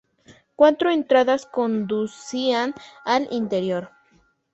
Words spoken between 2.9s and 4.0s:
al interior.